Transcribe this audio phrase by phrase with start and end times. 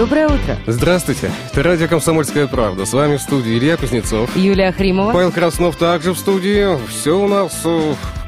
[0.00, 0.56] Доброе утро.
[0.66, 1.30] Здравствуйте.
[1.52, 2.86] Это радио «Комсомольская правда».
[2.86, 4.34] С вами в студии Илья Кузнецов.
[4.34, 5.12] Юлия Хримова.
[5.12, 6.78] Павел Краснов также в студии.
[6.88, 7.52] Все у нас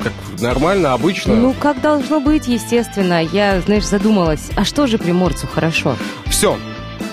[0.02, 1.34] как нормально, обычно.
[1.34, 3.24] Ну, как должно быть, естественно.
[3.24, 5.96] Я, знаешь, задумалась, а что же приморцу хорошо?
[6.26, 6.58] Все.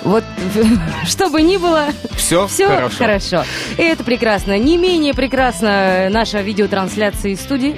[0.03, 0.23] Вот,
[1.07, 2.97] что бы ни было, Все, все хорошо.
[2.97, 3.43] хорошо.
[3.77, 4.57] И это прекрасно.
[4.57, 7.75] Не менее прекрасно наша видеотрансляция из студии.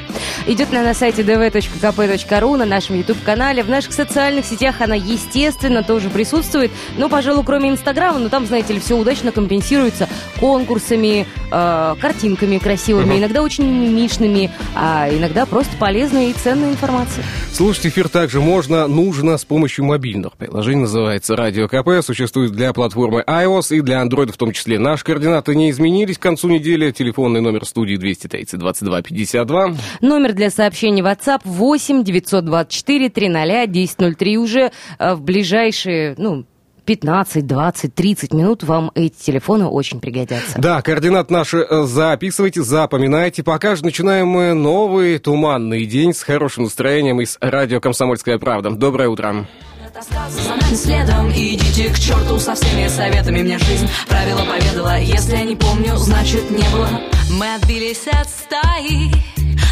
[0.47, 6.09] Идет она на сайте dv.kp.ru, на нашем YouTube-канале, в наших социальных сетях она, естественно, тоже
[6.09, 6.71] присутствует.
[6.97, 10.07] Но, пожалуй, кроме Инстаграма, но там, знаете ли, все удачно компенсируется
[10.39, 13.19] конкурсами, э, картинками красивыми, Мгм.
[13.19, 17.25] иногда очень мимишными, а иногда просто полезной и ценной информацией.
[17.53, 20.81] Слушать эфир также можно, нужно с помощью мобильных приложений.
[20.81, 22.03] Называется «Радио КП».
[22.11, 24.77] Существует для платформы iOS и для Android в том числе.
[24.77, 26.91] Наши координаты не изменились к концу недели.
[26.91, 29.75] Телефонный номер студии 230 22 52.
[30.01, 34.37] Номер для сообщений WhatsApp 8 924 300 1003.
[34.37, 36.43] Уже э, в ближайшие, ну,
[36.83, 40.59] 15, 20, 30 минут вам эти телефоны очень пригодятся.
[40.59, 43.41] Да, координат наши э, записывайте, запоминайте.
[43.41, 48.71] Пока же начинаем мы новый туманный день с хорошим настроением из радио «Комсомольская правда».
[48.71, 49.47] Доброе утро.
[49.93, 53.41] За нами следом Идите к черту со всеми советами.
[53.41, 54.97] Мне жизнь правила поведала.
[54.97, 56.87] Если я не помню, значит не было.
[57.31, 59.11] Мы отбились от стаи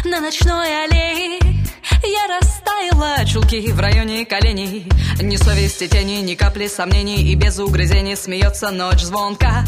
[0.04, 1.59] На ночной аллее
[2.02, 4.86] я растаяла, чулки в районе коленей.
[5.20, 7.22] Ни совести тени, ни капли сомнений.
[7.22, 9.64] И без угрызений смеется ночь звонка.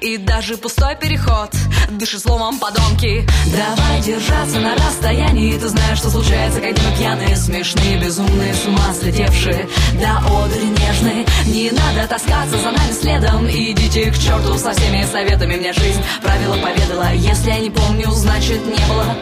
[0.00, 1.50] И даже пустой переход
[1.90, 3.26] Дышит словом подонки.
[3.46, 5.56] Давай держаться на расстоянии.
[5.58, 11.26] Ты знаешь, что случается, когда мы пьяные Смешные, безумные, с ума слетевшие До одури нежные
[11.46, 13.48] Не надо таскаться за нами следом.
[13.48, 15.56] Идите к черту со всеми советами.
[15.56, 17.12] Мне жизнь правила поведала.
[17.12, 19.16] Если я не помню, значит не было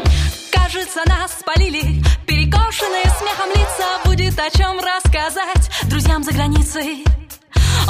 [0.74, 2.02] Кажется, нас спалили.
[2.26, 4.00] Перекошенные смехом лица.
[4.04, 7.04] Будет о чем рассказать Друзьям за границей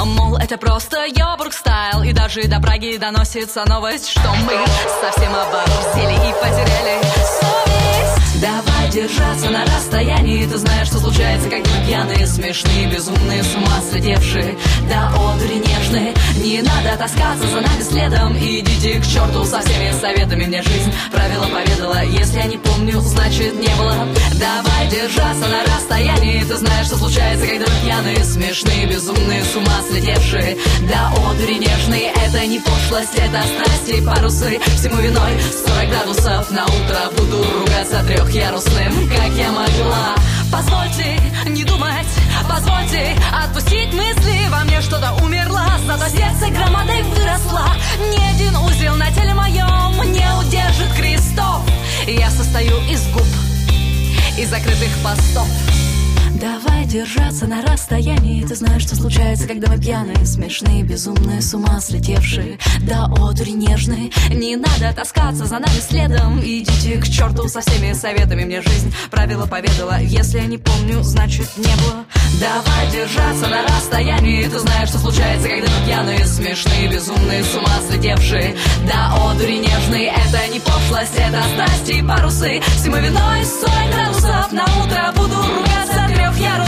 [0.03, 4.53] Мол, это просто йобург стайл И даже до Праги доносится новость Что мы
[5.01, 7.01] совсем оборзели и потеряли
[7.39, 8.41] совесть.
[8.41, 14.57] Давай держаться на расстоянии Ты знаешь, что случается, мы пьяные Смешные, безумные, с ума слетевшие.
[14.89, 16.13] До одури нежные
[16.43, 18.37] Не надо таскаться за нами следом.
[18.37, 22.03] Идите к черту со всеми советами Мне жизнь правила поведала.
[22.03, 24.07] Если я не помню, значит не было.
[24.33, 26.43] Давай держаться на расстоянии.
[26.43, 30.57] Ты знаешь, что случается, когда мы пьяные Смешные, безумные, с ума слетевшие.
[30.81, 34.59] До одури нежные Это не пошлость, это страсти, парусы.
[34.75, 35.31] Всему виной
[35.65, 36.51] 40 градусов.
[36.51, 40.15] На утро Буду ругаться трехъярусным, как я могла.
[40.51, 42.07] Позвольте не думать,
[42.49, 44.47] позвольте отпустить мысли.
[44.49, 47.75] Во мне что-то умерло, зато сердце громадой выросло.
[48.11, 51.61] Ни один узел на теле моем не удержит крестов.
[52.07, 53.25] Я состою из губ
[54.37, 55.47] и закрытых постов
[56.39, 58.43] Давай держаться на расстоянии.
[58.43, 62.59] Ты знаешь, что случается, когда мы пьяные Смешные, безумные, с ума слетевшие.
[62.81, 64.11] До одури нежные.
[64.29, 66.39] Не надо таскаться за нами следом.
[66.39, 68.43] Идите к черту со всеми советами.
[68.43, 69.99] Мне жизнь правила поведала.
[70.01, 72.05] Если я не помню, значит не было.
[72.39, 74.43] Давай держаться на расстоянии.
[74.43, 78.55] Ты знаешь, что случается, когда мы пьяные Смешные, безумные, с ума слетевшие.
[78.85, 80.07] До одури нежные.
[80.07, 82.61] Это не пошлость, это страсти и парусы.
[82.77, 86.04] Всему виной 40 градусов На утро буду ругаться
[86.39, 86.65] я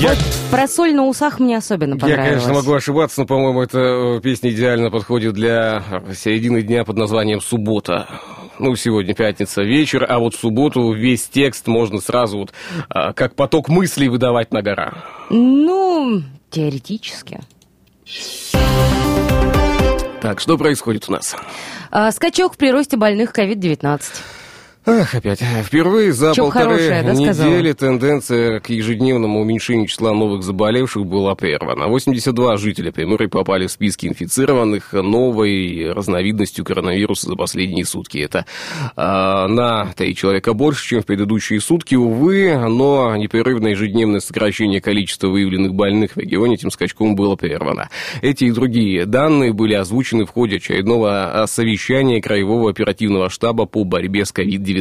[0.00, 0.14] Я,
[0.52, 2.28] про соль на усах мне особенно я, понравилось.
[2.44, 5.82] конечно, могу ошибаться, но, по-моему, эта э, песня идеально подходит для
[6.14, 8.06] середины дня под названием «Суббота».
[8.58, 12.52] Ну, сегодня пятница вечер, а вот в субботу весь текст можно сразу вот
[12.88, 14.94] а, как поток мыслей выдавать на гора.
[15.30, 17.40] Ну, теоретически.
[20.20, 21.36] Так, что происходит у нас?
[21.90, 24.02] А, скачок в приросте больных COVID-19.
[24.90, 25.40] Ах, опять.
[25.64, 27.50] Впервые за Чё полторы хорошее, да, сказала?
[27.50, 31.88] недели тенденция к ежедневному уменьшению числа новых заболевших была прервана.
[31.88, 38.16] 82 жителя Приморья попали в списки инфицированных новой разновидностью коронавируса за последние сутки.
[38.16, 38.46] Это
[38.96, 45.28] а, на 3 человека больше, чем в предыдущие сутки, увы, но непрерывное ежедневное сокращение количества
[45.28, 47.90] выявленных больных в регионе этим скачком было прервано.
[48.22, 53.84] Эти и другие данные были озвучены в ходе очередного а, совещания Краевого оперативного штаба по
[53.84, 54.77] борьбе с COVID-19.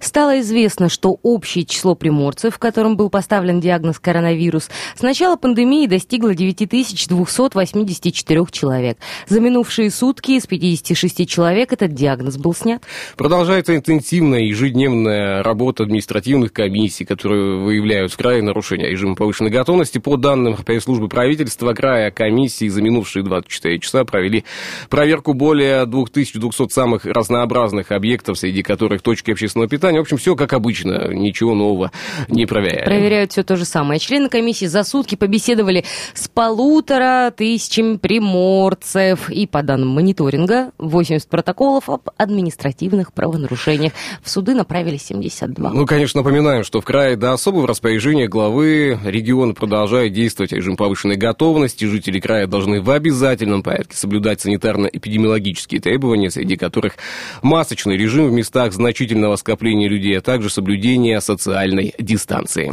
[0.00, 6.34] Стало известно, что общее число приморцев, которым был поставлен диагноз коронавирус, с начала пандемии достигло
[6.34, 8.98] 9284 человек.
[9.28, 12.82] За минувшие сутки из 56 человек этот диагноз был снят.
[13.16, 19.98] Продолжается интенсивная ежедневная работа административных комиссий, которые выявляют в крае нарушения режима повышенной готовности.
[19.98, 24.44] По данным пресс-службы правительства края, комиссии за минувшие 24 часа провели
[24.88, 30.00] проверку более 2200 самых разнообразных объектов, среди которых точки общественного питания.
[30.00, 31.92] В общем, все как обычно, ничего нового
[32.26, 32.86] не проверяем.
[32.86, 34.00] Проверяют все то же самое.
[34.00, 39.30] Члены комиссии за сутки побеседовали с полутора тысячами приморцев.
[39.30, 43.92] И по данным мониторинга, 80 протоколов об административных правонарушениях.
[44.24, 45.70] В суды направили 72.
[45.70, 51.16] Ну, конечно, напоминаем, что в крае до особого распоряжения главы региона продолжает действовать режим повышенной
[51.16, 51.84] готовности.
[51.84, 56.94] Жители края должны в обязательном порядке соблюдать санитарно-эпидемиологические требования, среди которых
[57.42, 62.72] масочный режим в местах значительного скопления людей, а также соблюдение социальной дистанции.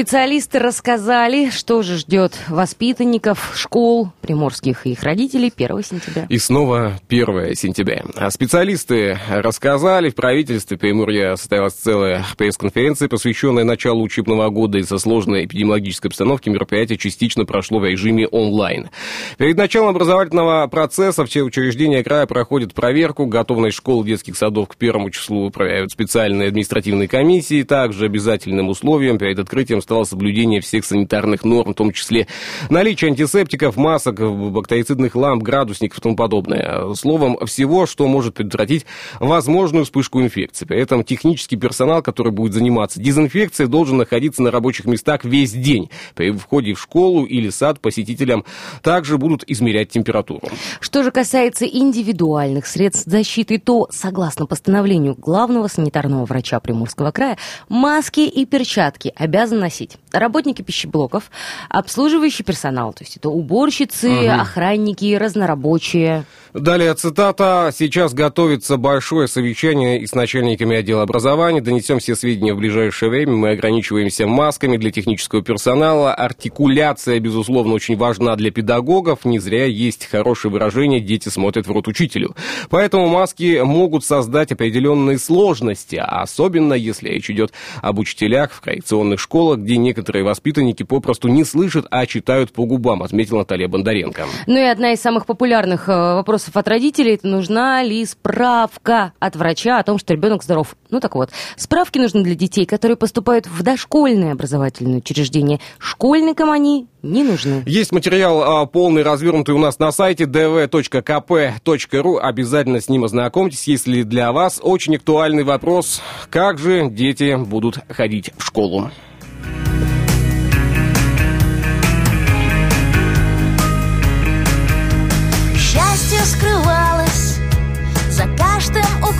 [0.00, 6.24] Специалисты рассказали, что же ждет воспитанников школ приморских и их родителей 1 сентября.
[6.30, 8.04] И снова 1 сентября.
[8.16, 15.44] А специалисты рассказали, в правительстве Приморья состоялась целая пресс-конференция, посвященная началу учебного года из-за сложной
[15.44, 16.48] эпидемиологической обстановки.
[16.48, 18.88] Мероприятие частично прошло в режиме онлайн.
[19.36, 23.26] Перед началом образовательного процесса все учреждения края проходят проверку.
[23.26, 27.64] Готовность школ и детских садов к первому числу проверяют специальные административные комиссии.
[27.64, 32.28] Также обязательным условием перед открытием стало соблюдение всех санитарных норм, в том числе
[32.68, 34.20] наличие антисептиков, масок,
[34.52, 36.94] бактерицидных ламп, градусников и тому подобное.
[36.94, 38.86] Словом, всего, что может предотвратить
[39.18, 40.64] возможную вспышку инфекции.
[40.64, 45.90] При этом технический персонал, который будет заниматься дезинфекцией, должен находиться на рабочих местах весь день.
[46.14, 48.44] При входе в школу или сад посетителям
[48.82, 50.50] также будут измерять температуру.
[50.78, 57.38] Что же касается индивидуальных средств защиты, то, согласно постановлению главного санитарного врача Приморского края,
[57.68, 61.30] маски и перчатки обязаны носить работники пищеблоков,
[61.68, 64.40] обслуживающий персонал, то есть это уборщицы, Мгм.
[64.40, 66.24] охранники, разнорабочие.
[66.52, 67.70] Далее цитата.
[67.72, 71.60] «Сейчас готовится большое совещание и с начальниками отдела образования.
[71.60, 73.34] Донесем все сведения в ближайшее время.
[73.34, 76.12] Мы ограничиваемся масками для технического персонала.
[76.12, 79.24] Артикуляция, безусловно, очень важна для педагогов.
[79.24, 82.34] Не зря есть хорошее выражение «дети смотрят в рот учителю».
[82.68, 89.59] Поэтому маски могут создать определенные сложности, особенно если речь идет об учителях в коррекционных школах,
[89.62, 94.26] где некоторые воспитанники попросту не слышат, а читают по губам, отметила Наталья Бондаренко.
[94.46, 99.36] Ну и одна из самых популярных э, вопросов от родителей, это нужна ли справка от
[99.36, 100.76] врача о том, что ребенок здоров.
[100.90, 105.60] Ну так вот, справки нужны для детей, которые поступают в дошкольные образовательные учреждения.
[105.78, 107.62] Школьникам они не нужны.
[107.66, 112.18] Есть материал а, полный, развернутый у нас на сайте dv.kp.ru.
[112.18, 118.32] Обязательно с ним ознакомьтесь, если для вас очень актуальный вопрос, как же дети будут ходить
[118.36, 118.90] в школу.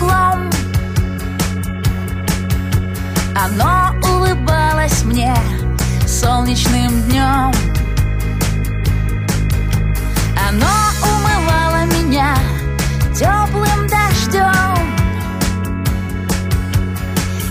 [0.01, 0.49] Углом
[3.35, 5.35] Оно улыбалось мне
[6.07, 7.51] солнечным днем.
[10.47, 10.67] Оно
[11.01, 12.35] умывало меня
[13.15, 14.77] теплым дождем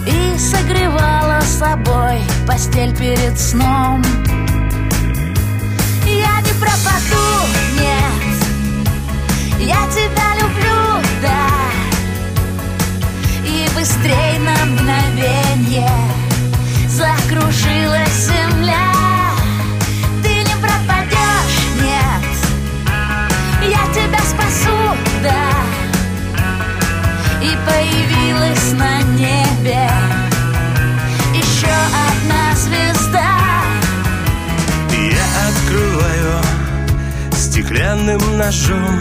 [0.06, 4.02] И согревало собой постель перед сном
[14.00, 15.90] быстрей на мгновенье
[16.88, 18.92] Закружилась земля.
[20.22, 22.24] Ты не пропадешь, нет.
[23.62, 25.50] Я тебя спасу, да.
[27.42, 29.90] И появилась на небе
[31.34, 31.76] Еще
[32.08, 33.38] одна звезда.
[34.90, 36.42] Я открываю
[37.32, 39.00] стеклянным ножом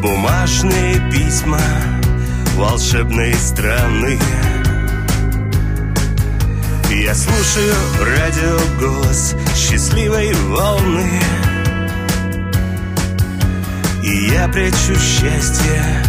[0.00, 1.60] Бумажные письма
[2.56, 4.18] волшебной страны.
[6.90, 11.10] Я слушаю радио голос счастливой волны.
[14.02, 16.04] И я прячу счастье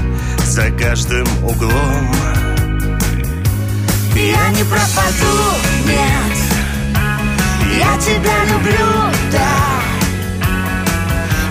[0.46, 2.16] за каждым углом.
[4.16, 5.36] Я не пропаду,
[5.86, 6.38] нет.
[7.78, 9.82] Я тебя люблю, да.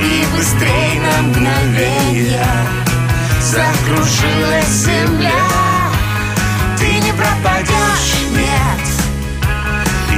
[0.01, 2.82] И быстрей на мгновенье
[3.43, 5.31] Закружилась земля.
[6.79, 8.83] Ты не пропадешь, нет.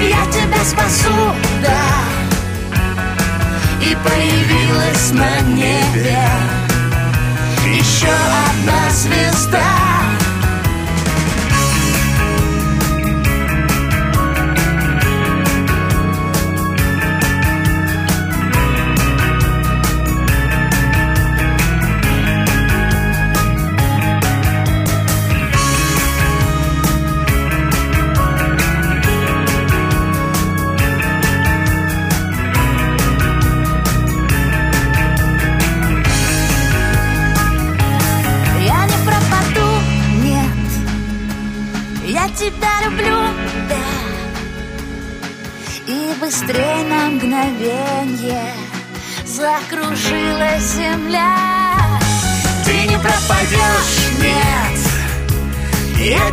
[0.01, 2.05] Я тебя спасу, да.
[3.81, 6.19] И появилась на небе.
[7.67, 9.84] Еще одна звезда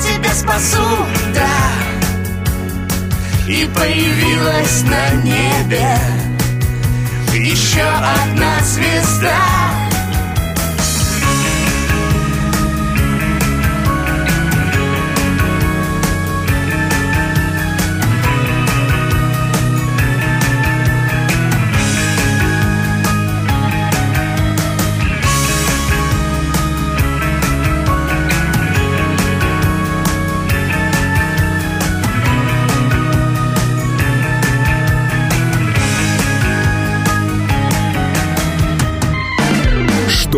[0.01, 0.83] тебя спасу,
[1.33, 1.91] да.
[3.47, 5.97] И появилась на небе
[7.33, 9.60] Еще одна звезда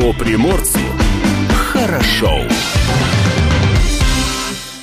[0.04, 0.80] Что приморцу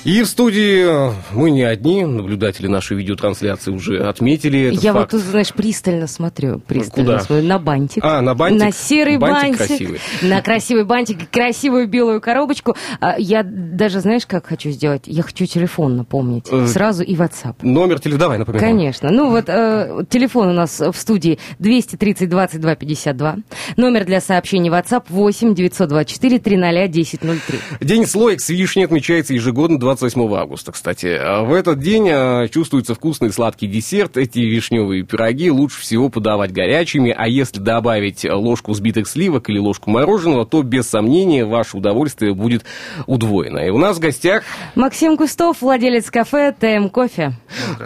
[0.03, 5.01] И в студии э, мы не одни, наблюдатели нашей видеотрансляции уже отметили этот Я вот
[5.01, 5.11] факт.
[5.11, 7.21] тут, знаешь, пристально смотрю, пристально Куда?
[7.21, 8.03] смотрю на бантик.
[8.03, 8.61] А, на бантик?
[8.63, 9.67] На серый Бантик бантик.
[9.67, 10.01] красивый.
[10.23, 12.77] На красивый бантик, красивую белую коробочку.
[13.01, 15.03] А, Я даже, знаешь, как хочу сделать?
[15.05, 16.47] Я хочу телефон напомнить.
[16.51, 17.57] Э, Сразу и WhatsApp.
[17.61, 18.73] Номер телефона, давай, напоминаю.
[18.73, 19.11] Конечно.
[19.11, 23.37] Ну вот э, телефон у нас в студии 230 22 52.
[23.77, 27.59] Номер для сообщений WhatsApp 8 924 300 1003.
[27.83, 31.07] День слоек с вишней отмечается ежегодно 28 августа, кстати.
[31.07, 34.17] А В этот день а, чувствуется вкусный сладкий десерт.
[34.17, 39.91] Эти вишневые пироги лучше всего подавать горячими, а если добавить ложку взбитых сливок или ложку
[39.91, 42.65] мороженого, то без сомнения ваше удовольствие будет
[43.07, 43.59] удвоено.
[43.59, 44.43] И у нас в гостях
[44.75, 47.33] Максим Кустов, владелец кафе ТМ Кофе.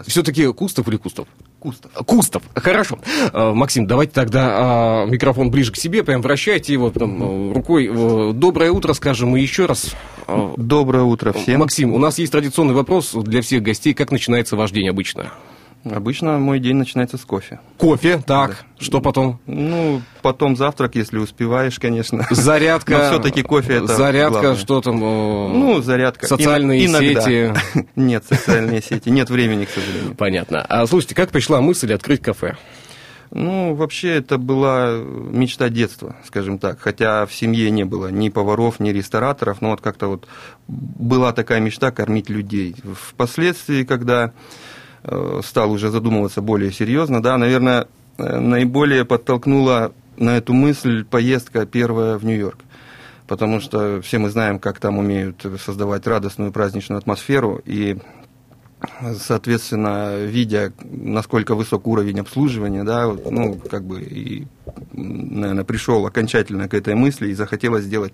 [0.06, 1.26] все-таки Кустов или Кустов?
[1.64, 1.92] Кустов.
[1.92, 2.98] Кустов, хорошо.
[3.32, 7.88] А, Максим, давайте тогда а, микрофон ближе к себе, прям вращайте его там, э, рукой.
[7.90, 9.94] Э, Доброе утро, скажем, и еще раз.
[10.58, 11.60] Доброе утро всем.
[11.60, 13.94] Максим, у нас есть традиционный вопрос для всех гостей.
[13.94, 15.32] Как начинается ваш день обычно?
[15.84, 17.60] Обычно мой день начинается с кофе.
[17.76, 18.64] Кофе, так.
[18.78, 19.38] Что потом?
[19.46, 22.26] Ну, потом завтрак, если успеваешь, конечно.
[22.30, 22.92] Зарядка.
[22.98, 24.56] Но всё-таки кофе это Зарядка, главное.
[24.56, 24.98] что там?
[25.00, 26.26] Ну, зарядка.
[26.26, 27.52] Социальные Ин- сети.
[27.96, 29.10] Нет, социальные сети.
[29.10, 30.14] Нет времени, к сожалению.
[30.14, 30.62] Понятно.
[30.62, 32.56] А слушайте, как пришла мысль открыть кафе?
[33.30, 36.78] Ну, вообще, это была мечта детства, скажем так.
[36.80, 40.28] Хотя в семье не было ни поваров, ни рестораторов, но вот как-то вот
[40.68, 42.76] была такая мечта кормить людей.
[43.08, 44.32] Впоследствии, когда
[45.44, 52.18] стал уже задумываться более серьезно, да, наверное, э, наиболее подтолкнула на эту мысль поездка первая
[52.18, 52.58] в Нью-Йорк.
[53.26, 57.60] Потому что все мы знаем, как там умеют создавать радостную праздничную атмосферу.
[57.64, 57.96] И
[59.18, 64.46] соответственно, видя, насколько высок уровень обслуживания, да, ну, как бы, и,
[64.92, 68.12] наверное, пришел окончательно к этой мысли и захотелось сделать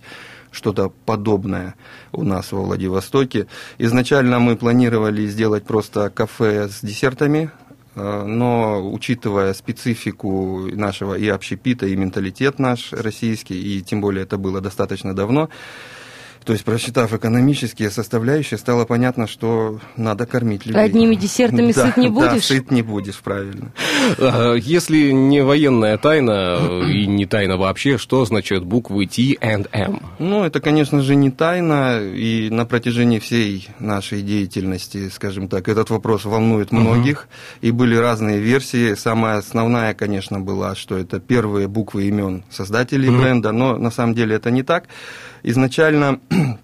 [0.51, 1.75] что-то подобное
[2.13, 3.47] у нас во Владивостоке.
[3.79, 7.51] Изначально мы планировали сделать просто кафе с десертами,
[7.95, 14.39] э, но учитывая специфику нашего и общепита, и менталитет наш российский, и тем более это
[14.39, 15.49] было достаточно давно,
[16.45, 20.81] то есть, просчитав экономические составляющие, стало понятно, что надо кормить людей.
[20.83, 22.45] Одними десертами Да, сыт не Да, будешь?
[22.45, 23.73] сыт не будешь, правильно.
[24.19, 29.69] А, Если не военная тайна э, и не тайна вообще, что означают буквы T and
[29.73, 30.03] M?
[30.19, 35.91] Ну, это, конечно же, не тайна, и на протяжении всей нашей деятельности, скажем так, этот
[35.91, 37.29] вопрос волнует многих,
[37.61, 38.95] и были разные версии.
[38.95, 44.37] Самая основная, конечно, была, что это первые буквы имен создателей бренда, но на самом деле
[44.37, 44.85] это не так.
[45.43, 46.21] Изначально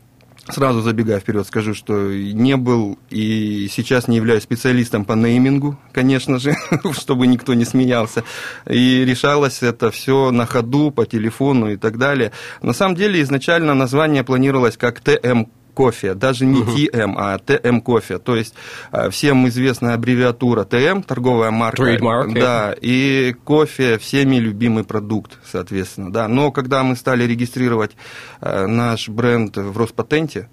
[0.48, 6.38] Сразу забегая вперед, скажу, что не был и сейчас не являюсь специалистом по неймингу, конечно
[6.38, 6.54] же,
[6.92, 8.22] чтобы никто не смеялся.
[8.68, 12.30] И решалось это все на ходу, по телефону и так далее.
[12.62, 18.18] На самом деле изначально название планировалось как ТМ кофе, даже не TM, а TM кофе.
[18.18, 18.54] То есть
[18.90, 21.82] а, всем известная аббревиатура TM, торговая марка.
[21.82, 26.10] Trademark, да, и кофе всеми любимый продукт, соответственно.
[26.10, 26.28] Да.
[26.28, 27.92] Но когда мы стали регистрировать
[28.40, 30.48] а, наш бренд в Роспатенте,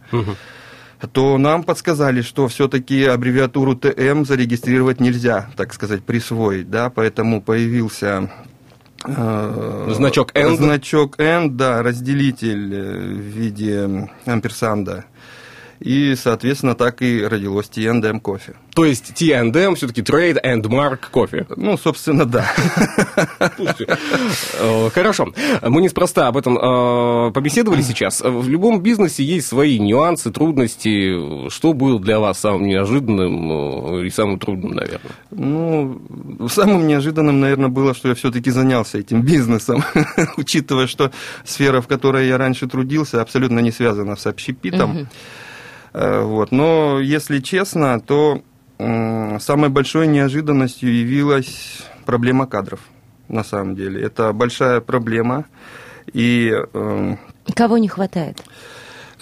[1.14, 8.32] то нам подсказали, что все-таки аббревиатуру ТМ зарегистрировать нельзя, так сказать, присвоить, да, поэтому появился
[9.06, 10.56] э, Значок N.
[10.56, 15.06] Значок N, да, разделитель э, в виде амперсанда.
[15.84, 18.56] И, соответственно, так и родилось T&M кофе.
[18.74, 21.46] То есть T&M все-таки Trade and Mark кофе.
[21.58, 22.50] Ну, собственно, да.
[23.58, 23.98] Слушайте,
[24.60, 25.28] э, Хорошо.
[25.62, 28.22] Мы неспроста об этом э, побеседовали сейчас.
[28.22, 31.50] В любом бизнесе есть свои нюансы, трудности.
[31.50, 35.12] Что было для вас самым неожиданным э, и самым трудным, наверное?
[35.32, 36.02] Ну,
[36.50, 39.84] самым неожиданным, наверное, было, что я все-таки занялся этим бизнесом,
[40.38, 41.12] учитывая, что
[41.44, 44.98] сфера, в которой я раньше трудился, абсолютно не связана с общепитом.
[44.98, 45.06] Э,
[45.94, 46.52] Вот.
[46.52, 48.42] Но, если честно, то
[48.78, 52.80] самой большой неожиданностью явилась проблема кадров,
[53.28, 54.02] на самом деле.
[54.02, 55.46] Это большая проблема.
[56.12, 57.20] И эм,
[57.56, 58.44] Кого не хватает?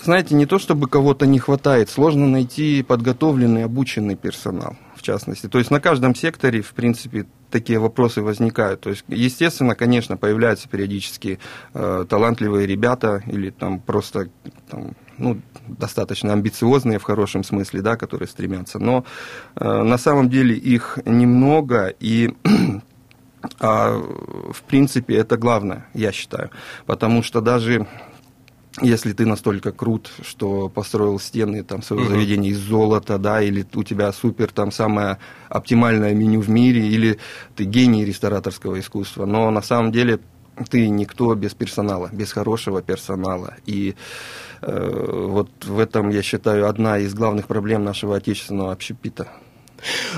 [0.04, 5.48] знаете, не то чтобы кого-то не хватает, сложно найти подготовленный, обученный персонал, в частности.
[5.48, 8.82] То есть на каждом секторе, в принципе, такие вопросы возникают.
[8.82, 11.40] То есть, естественно, конечно, появляются периодически
[11.74, 14.30] э, талантливые ребята или там просто
[14.70, 18.80] там, ну, достаточно амбициозные в хорошем смысле, да, которые стремятся.
[18.80, 19.06] Но
[19.56, 22.34] э, на самом деле их немного, и
[23.60, 23.98] а,
[24.51, 26.50] в принципе это главное, я считаю.
[26.86, 27.88] Потому что даже
[28.80, 32.13] если ты настолько крут, что построил стены там своего Мгм.
[32.13, 35.18] заведения из золота, да, или у тебя супер там самое
[35.50, 37.20] оптимальное меню в мире, или
[37.56, 40.20] ты гений рестораторского искусства, но на самом деле
[40.70, 43.55] ты никто без персонала, без хорошего персонала.
[43.65, 43.96] И
[44.62, 49.27] э, вот в этом, я считаю, одна из главных проблем нашего отечественного общепита.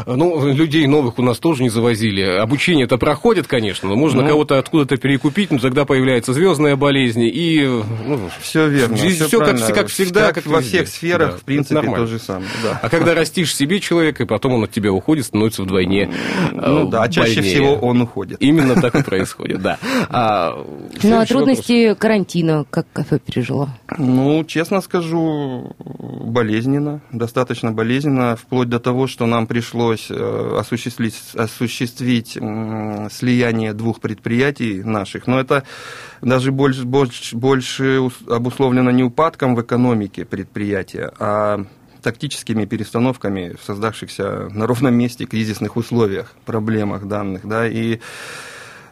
[0.06, 2.22] Ну, людей новых у нас тоже не завозили.
[2.22, 4.28] Обучение это проходит, конечно, но можно Ну.
[4.28, 7.66] кого-то откуда-то перекупить, но тогда появляется звездная болезнь и...
[8.06, 8.96] Ну, Все верно.
[8.98, 10.78] Всё всё как- как всегда, как во везде.
[10.78, 12.50] всех сферах, Да, в принципе, то же самое.
[12.64, 12.80] Да.
[12.82, 16.10] А когда растишь себе человека, и потом он от тебя уходит, становится вдвойне
[16.52, 18.42] Ну да, а чаще всего он уходит.
[18.42, 19.78] Именно так и происходит, да.
[20.10, 20.54] А,
[21.04, 23.70] Ну, а трудности карантина, как кафе пережило?
[23.98, 32.32] Ну, честно скажу, болезненно, достаточно болезненно, вплоть до того, что нам пришлось э, осуществить, осуществить
[33.12, 35.28] слияние двух предприятий наших.
[35.28, 35.64] Но это
[36.22, 41.66] даже больше, больше, больше ус- обусловлено не упадком в экономике предприятия, а
[42.02, 48.00] тактическими перестановками в создавшихся на ровном месте кризисных условиях, проблемах данных, да, и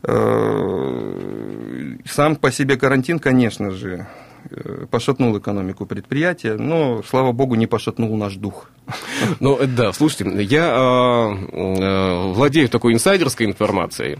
[0.03, 4.07] э, сам по себе карантин, конечно же,
[4.89, 8.69] пошатнул экономику предприятия, но, слава богу, не пошатнул наш дух.
[9.39, 14.19] Ну, э, да, слушайте, я э, э, владею такой инсайдерской информацией.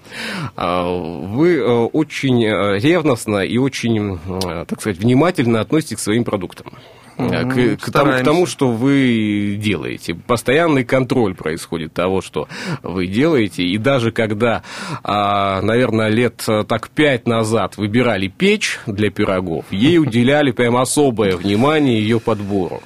[0.56, 6.24] А, Вы э, очень э, ревностно и очень, э, так сказать, внимательно относитесь к своим
[6.24, 6.74] продуктам.
[7.17, 10.15] Э, К, к тому, к тому, что вы делаете.
[10.15, 12.47] Постоянный контроль происходит того, что
[12.84, 13.63] вы делаете.
[13.63, 14.63] И даже когда,
[15.04, 21.36] а, наверное, лет э, так пять назад выбирали печь для пирогов, ей уделяли прям особое
[21.36, 22.82] внимание ее подбору.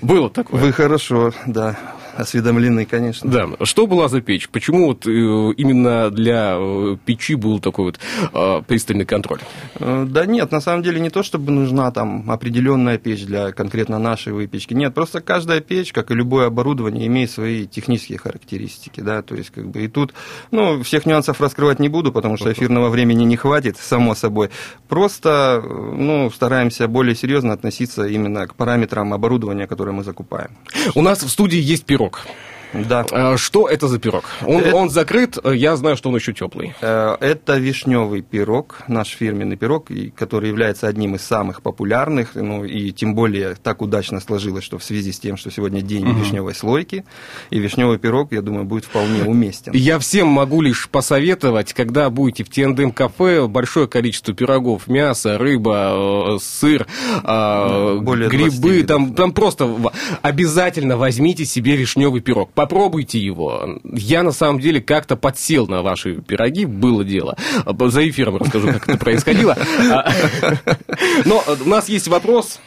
[0.00, 0.60] Было такое?
[0.60, 1.76] Вы хорошо, да,
[2.18, 3.30] осведомлены, конечно.
[3.30, 4.48] Да, что была за печь?
[4.48, 8.00] Почему вот э, именно для э, печи был такой вот
[8.32, 9.40] э, пристальный контроль?
[9.78, 14.32] Да нет, на самом деле не то, чтобы нужна там определенная печь для конкретно нашей
[14.32, 14.74] выпечки.
[14.74, 19.50] Нет, просто каждая печь, как и любое оборудование, имеет свои технические характеристики, да, то есть
[19.50, 20.12] как бы и тут,
[20.50, 24.50] ну, всех нюансов раскрывать не буду, потому что эфирного времени не хватит, само собой.
[24.88, 30.50] Просто, ну, стараемся более серьезно относиться именно к параметрам оборудования, которое мы закупаем.
[30.96, 32.07] У нас в студии есть пирог.
[32.08, 32.57] Hamburg.
[32.72, 33.06] Да.
[33.10, 34.24] Э, Что это за пирог?
[34.44, 36.74] Он, Это- он закрыт, я знаю, что он еще теплый.
[36.80, 42.92] Э, Это вишневый пирог, наш фирменный пирог, который является одним из самых популярных, ну и
[42.92, 47.04] тем более так удачно сложилось, что в связи с тем, что сегодня день вишневой слойки,
[47.50, 49.72] и вишневый пирог, я думаю, будет вполне уместен.
[49.74, 56.34] Я всем могу лишь посоветовать, когда будете в T&M кафе, большое количество пирогов, мясо, рыба,
[56.34, 56.86] э, сыр,
[57.24, 59.14] э, более 20 грибы, видов, там, да.
[59.16, 59.76] там просто
[60.22, 62.50] обязательно возьмите себе вишневый пирог.
[62.58, 63.78] Попробуйте его.
[63.84, 67.36] Я на самом деле как-то подсел на ваши пироги, было дело.
[67.64, 69.56] За эфиром расскажу, как это происходило.
[71.24, 72.58] Но у нас есть вопрос.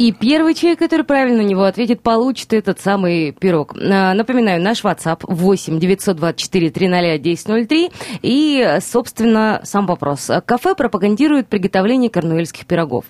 [0.00, 3.74] И первый человек, который правильно на него ответит, получит этот самый пирог.
[3.76, 7.90] А, Напоминаю, наш WhatsApp 8 924 300 1003.
[8.22, 10.30] И, собственно, сам вопрос.
[10.46, 13.04] Кафе пропагандирует приготовление корнуэльских пирогов.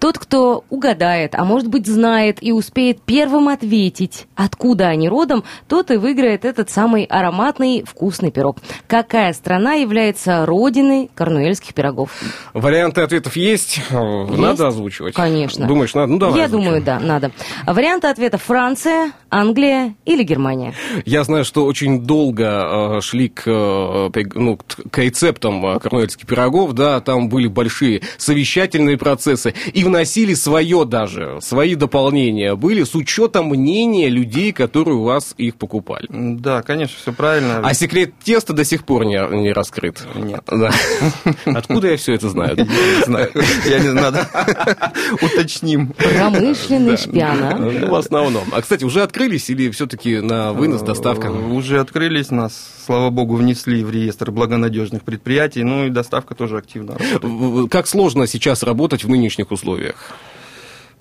[0.00, 5.92] Тот, кто угадает, а может быть знает и успеет первым ответить, откуда они родом, тот
[5.92, 8.56] и выиграет этот самый ароматный вкусный пирог.
[8.88, 12.10] Какая страна является родиной корнуэльских пирогов?
[12.54, 13.80] Варианты ответов есть?
[13.92, 15.14] Надо озвучивать?
[15.14, 15.68] Конечно.
[15.68, 16.23] Думаешь, надо?
[16.23, 16.64] Ну, давай Я озвучим.
[16.64, 17.30] думаю, да, надо.
[17.66, 20.74] Варианты ответа Франция, Англия или Германия.
[21.04, 24.58] Я знаю, что очень долго э, шли к, э, ну,
[24.90, 31.38] к рецептам э, корнуэльских пирогов, да, там были большие совещательные процессы, и вносили свое даже,
[31.40, 36.06] свои дополнения были с учетом мнения людей, которые у вас их покупали.
[36.10, 37.60] Да, конечно, все правильно.
[37.62, 40.02] А секрет теста до сих пор не, не раскрыт.
[40.14, 40.44] Нет.
[40.50, 40.70] Да.
[41.46, 42.56] Откуда я все это знаю?
[42.56, 43.30] Не знаю.
[43.66, 44.14] Я не знаю.
[45.22, 45.94] Уточним.
[46.12, 47.56] Промышленный шпиона.
[47.58, 48.44] Ну, в основном.
[48.52, 51.28] А, кстати, уже открылись или все-таки на вынос, доставка?
[51.28, 52.52] Э, Уже открылись нас,
[52.86, 57.70] слава богу, внесли в реестр благонадежных предприятий, ну и доставка тоже активно работает.
[57.70, 60.12] Как сложно сейчас работать в нынешних условиях?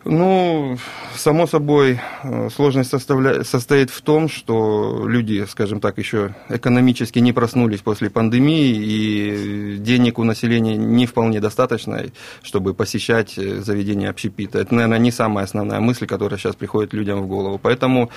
[0.06, 0.78] Ну,
[1.16, 7.32] само собой, э, сложность составля- состоит в том, что люди, скажем так, еще экономически не
[7.32, 12.04] проснулись после пандемии, и денег у населения не вполне достаточно,
[12.42, 14.60] чтобы посещать э, заведения общепита.
[14.60, 17.58] Это, наверное, не самая основная мысль, которая сейчас приходит людям в голову.
[17.62, 18.10] Поэтому,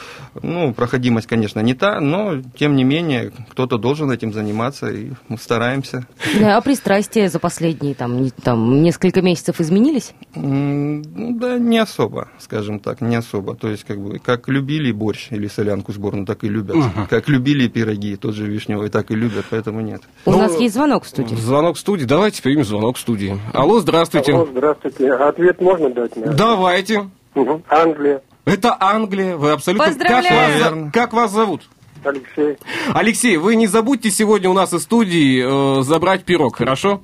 [0.43, 5.39] ну, проходимость, конечно, не та, но, тем не менее, кто-то должен этим заниматься, и мы
[5.39, 6.07] стараемся.
[6.41, 10.13] Да, а пристрастия за последние там, там, несколько месяцев изменились?
[10.35, 11.03] Ну
[11.39, 13.55] Да, не особо, скажем так, не особо.
[13.55, 16.77] То есть, как бы, как любили борщ или солянку сборную, так и любят.
[17.11, 20.03] Как любили пироги, тот же вишневый, так и любят, поэтому нет.
[20.25, 21.35] У Ну, нас есть звонок в студии.
[21.35, 22.05] Звонок в студии.
[22.05, 23.39] Давайте примем звонок в студии.
[23.53, 24.33] Алло, здравствуйте.
[24.33, 25.13] Алло, здравствуйте.
[25.13, 26.27] Ответ можно дать мне?
[26.27, 27.11] Давайте.
[27.35, 27.63] Мгм.
[27.69, 29.37] Англия, Это Англия.
[29.37, 29.87] Вы абсолютно...
[29.89, 30.61] Поздравляю.
[30.63, 31.63] Как вас, как вас зовут?
[32.05, 32.57] Алексей.
[32.95, 37.03] Алексей, вы не забудьте сегодня у нас из студии э, забрать пирог, хорошо?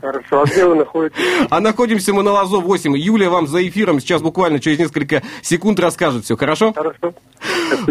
[0.00, 0.42] Хорошо.
[0.42, 1.18] А где вы находитесь?
[1.50, 2.96] А находимся мы на Лазо 8.
[2.96, 6.72] Юлия вам за эфиром сейчас буквально через несколько секунд расскажет все, хорошо?
[6.72, 7.14] Хорошо.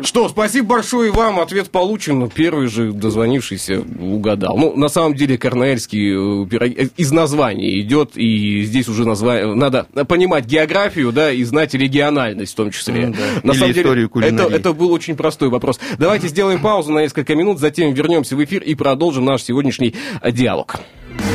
[0.03, 2.19] Что, спасибо большое вам, ответ получен.
[2.19, 4.57] Ну, Первый же дозвонившийся угадал.
[4.57, 9.53] Ну, на самом деле, корнуэльский э, пирог э, из названия идет, и здесь уже название...
[9.53, 13.07] Надо понимать географию, да, и знать региональность в том числе.
[13.07, 13.41] Ну да.
[13.43, 14.55] На Или самом деле, историю это, кулинарии.
[14.55, 15.79] это был очень простой вопрос.
[15.97, 19.95] Давайте сделаем паузу на несколько минут, затем вернемся в эфир и продолжим наш сегодняшний
[20.31, 20.75] диалог.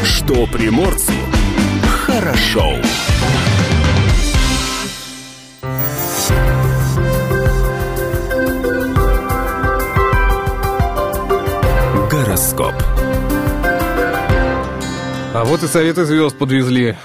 [0.05, 1.13] Что приморцу
[2.07, 2.77] хорошо.
[12.11, 12.75] Гороскоп.
[15.35, 16.97] А вот и советы звезд подвезли.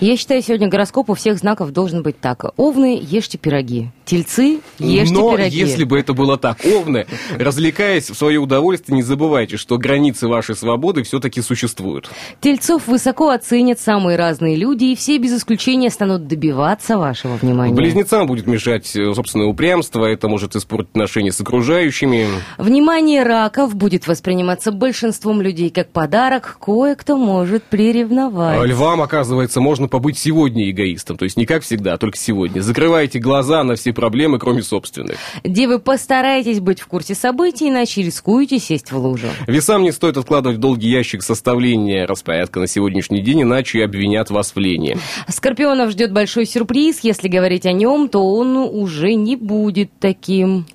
[0.00, 2.44] Я считаю, сегодня гороскоп у всех знаков должен быть так.
[2.56, 3.90] Овны, ешьте пироги.
[4.04, 5.58] Тельцы, ешьте Но пироги.
[5.58, 7.06] если бы это было так, овны,
[7.38, 12.08] развлекаясь в свое удовольствие, не забывайте, что границы вашей свободы все-таки существуют.
[12.40, 17.74] Тельцов высоко оценят самые разные люди, и все без исключения станут добиваться вашего внимания.
[17.74, 22.26] Близнецам будет мешать э, собственное упрямство, это может испортить отношения с окружающими.
[22.58, 28.60] Внимание раков будет восприниматься большинством людей как подарок, кое-кто может приревновать.
[28.60, 32.60] А Львам, оказывается, можно побыть сегодня эгоистом, то есть не как всегда, а только сегодня.
[32.60, 35.16] Закрывайте глаза на все проблемы, кроме собственных.
[35.44, 39.28] Девы, постарайтесь быть в курсе событий, иначе рискуете сесть в лужу.
[39.46, 44.54] Весам не стоит откладывать в долгий ящик составления распорядка на сегодняшний день, иначе обвинят вас
[44.54, 44.96] в лени.
[45.28, 47.00] Скорпионов ждет большой сюрприз.
[47.02, 50.66] Если говорить о нем, то он уже не будет таким.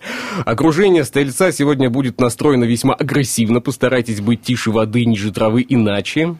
[0.45, 3.61] Окружение стрельца сегодня будет настроено весьма агрессивно.
[3.61, 6.35] Постарайтесь быть тише воды, ниже травы, иначе...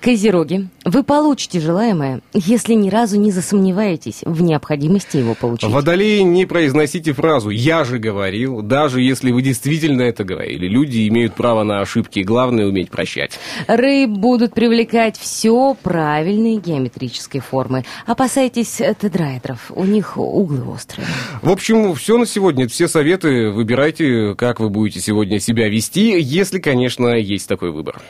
[0.00, 1.89] Козероги, вы получите желаемое,
[2.32, 5.70] если ни разу не засомневаетесь в необходимости его получить.
[5.70, 10.66] Водолеи, не произносите фразу «я же говорил», даже если вы действительно это говорили.
[10.66, 13.38] Люди имеют право на ошибки, главное уметь прощать.
[13.66, 17.84] Рыб будут привлекать все правильные геометрической формы.
[18.06, 21.06] Опасайтесь тедраэдров, у них углы острые.
[21.42, 22.68] В общем, все на сегодня.
[22.68, 23.50] Все советы.
[23.50, 28.00] Выбирайте, как вы будете сегодня себя вести, если, конечно, есть такой выбор.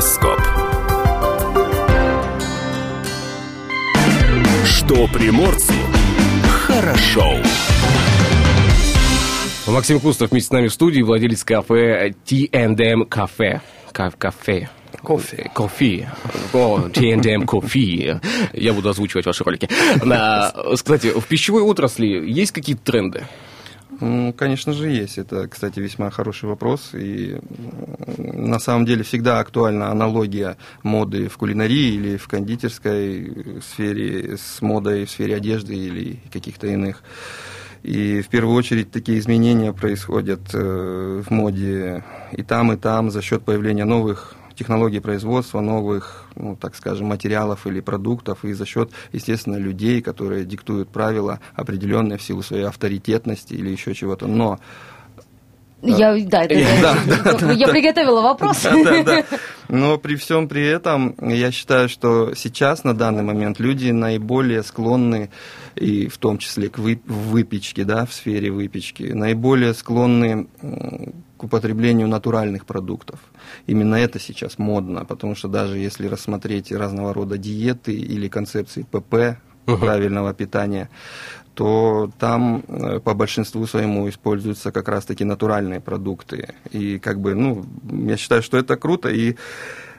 [0.00, 0.40] Гороскоп.
[4.64, 5.74] Что приморцу
[6.48, 7.36] хорошо.
[9.66, 13.60] Максим Кустов вместе с нами в студии, владелец кафе T&M Кафе.
[13.92, 14.70] Ка- Кафе.
[15.02, 15.50] Кофе.
[15.54, 16.10] Кофе.
[16.54, 18.22] О, T&M Кофе.
[18.54, 19.68] Я буду озвучивать ваши ролики.
[20.02, 23.26] На- Кстати, в пищевой отрасли есть какие-то тренды?
[24.00, 25.18] Ну, конечно же, есть.
[25.18, 26.90] Это, кстати, весьма хороший вопрос.
[26.94, 27.38] И
[28.16, 35.04] на самом деле всегда актуальна аналогия моды в кулинарии или в кондитерской сфере с модой
[35.04, 37.02] в сфере одежды или каких-то иных.
[37.82, 43.22] И в первую очередь такие изменения происходят э, в моде и там, и там за
[43.22, 48.90] счет появления новых технологий производства, новых, ну, так скажем, материалов или продуктов, и за счет,
[49.12, 54.26] естественно, людей, которые диктуют правила определенные в силу своей авторитетности или еще чего-то.
[54.26, 54.58] Но
[55.82, 56.54] Я, да, это-
[57.30, 58.62] это- я приготовила вопрос.
[58.62, 59.24] да, да.
[59.68, 65.30] Но при всем при этом, я считаю, что сейчас, на данный момент, люди наиболее склонны,
[65.76, 70.46] и в том числе к вы- выпечке, да, в сфере выпечки, наиболее склонны
[71.40, 73.18] к употреблению натуральных продуктов.
[73.66, 79.38] Именно это сейчас модно, потому что даже если рассмотреть разного рода диеты или концепции ПП,
[79.64, 80.88] правильного питания,
[81.54, 86.54] то там э, по большинству своему используются как раз-таки натуральные продукты.
[86.72, 87.64] И как бы, ну,
[88.08, 89.08] я считаю, что это круто.
[89.08, 89.36] И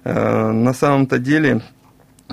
[0.04, 1.62] э, на самом-то деле,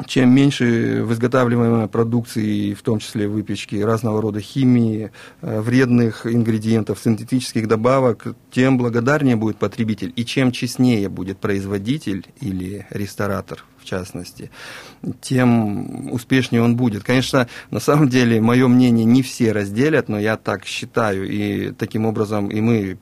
[0.06, 6.98] чем меньше в изготавливаемой продукции, в том числе выпечки, разного рода химии, э, вредных ингредиентов,
[6.98, 10.12] синтетических добавок, тем благодарнее будет потребитель.
[10.16, 14.50] И чем честнее будет производитель или ресторатор, в частности,
[15.20, 17.04] тем успешнее он будет.
[17.04, 21.28] Конечно, на самом деле, мое мнение не все разделят, но я так считаю.
[21.28, 22.98] И таким образом и мы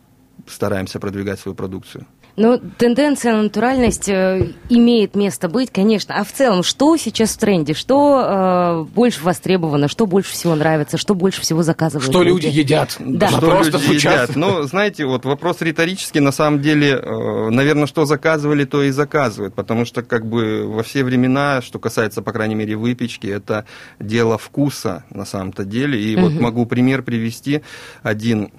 [0.47, 2.07] стараемся продвигать свою продукцию.
[2.37, 6.15] Ну, тенденция на натуральность э, имеет место быть, конечно.
[6.15, 7.73] А в целом, что сейчас в тренде?
[7.73, 9.89] Что э, больше востребовано?
[9.89, 10.99] Что больше всего нравится?
[10.99, 12.11] Что больше всего заказывают?
[12.11, 12.97] Что люди едят?
[12.99, 13.29] Да.
[13.29, 14.23] Что Вопрос люди звучат.
[14.29, 14.37] едят?
[14.37, 19.55] Ну, знаете, вот вопрос риторический, на самом деле, э, наверное, что заказывали, то и заказывают,
[19.55, 23.65] потому что как бы во все времена, что касается, по крайней мере, выпечки, это
[23.99, 25.99] дело вкуса на самом-то деле.
[25.99, 27.63] И вот могу пример привести
[28.03, 28.51] один.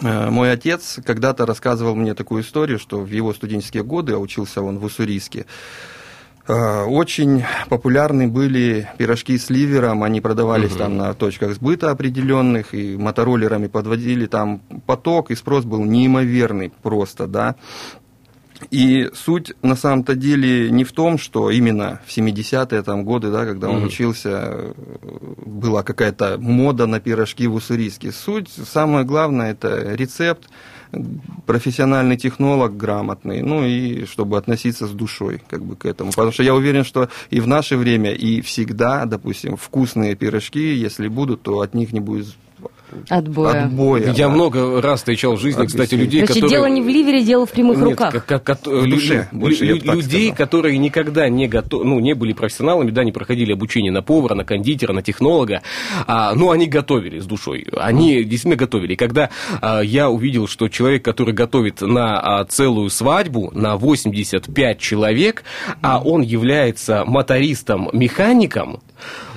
[0.00, 4.62] Э, Мой отец когда-то рассказывал мне такую историю, что в его студенческие годы, а учился
[4.62, 5.46] он в Уссурийске,
[6.48, 12.96] э, очень популярны были пирожки с ливером, они продавались там на точках сбыта определенных, и
[12.96, 17.56] мотороллерами подводили там поток, и спрос был неимоверный просто, да.
[18.70, 23.44] И суть на самом-то деле не в том, что именно в 70-е там, годы, да,
[23.44, 24.72] когда он учился, э,
[25.44, 28.12] была какая-то мода на пирожки в Уссурийске.
[28.12, 30.48] Суть, самое главное, это рецепт,
[31.46, 36.10] профессиональный технолог грамотный, ну и чтобы относиться с душой как бы к этому.
[36.10, 41.08] Потому что я уверен, что и в наше время, и всегда, допустим, вкусные пирожки, если
[41.08, 42.36] будут, то от них не будет
[43.08, 43.64] Отбоя.
[43.64, 44.12] отбоя.
[44.12, 44.28] Я да.
[44.28, 46.50] много раз встречал в жизни, кстати, людей, Значит, которые...
[46.50, 48.12] дело не в ливере, дело в прямых Нет, руках.
[48.12, 50.36] как- как- как- лю- душе, лю- больше лю- людей, сказал.
[50.46, 54.44] которые никогда не готов, ну, не были профессионалами, да, не проходили обучение на повара, на
[54.44, 55.62] кондитера, на технолога,
[56.06, 58.92] а, но они готовили с душой, они действительно готовили.
[58.94, 64.78] И когда а, я увидел, что человек, который готовит на а, целую свадьбу, на 85
[64.78, 65.44] человек,
[65.82, 68.80] а он является мотористом-механиком,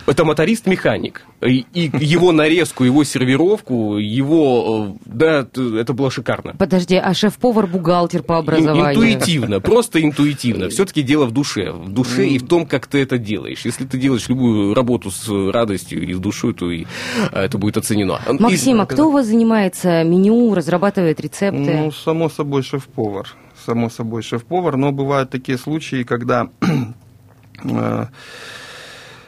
[0.07, 1.23] это моторист-механик.
[1.41, 4.95] И, и его нарезку, его сервировку, его...
[4.95, 6.53] э, Да, это было шикарно.
[6.57, 8.91] Подожди, а шеф-повар бухгалтер по Ин- образованию?
[8.91, 10.69] Интуитивно, просто интуитивно.
[10.69, 11.71] Все-таки дело в душе.
[11.71, 13.61] В душе и в том, как ты это делаешь.
[13.65, 16.85] Если ты делаешь любую работу с радостью и с душой, то и
[17.31, 18.19] а, это будет оценено.
[18.39, 21.57] Максим, И- а кто у вас занимается меню, разрабатывает рецепты?
[21.59, 23.27] Ну, само собой, шеф-повар.
[23.65, 24.77] Само собой, шеф-повар.
[24.77, 26.49] Но бывают такие случаи, когда
[27.63, 28.05] э,